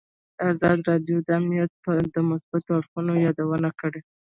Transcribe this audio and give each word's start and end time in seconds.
ازادي 0.51 0.83
راډیو 0.89 1.17
د 1.25 1.29
امنیت 1.39 1.71
د 2.15 2.17
مثبتو 2.29 2.71
اړخونو 2.79 3.13
یادونه 3.25 3.69
کړې. 3.79 4.01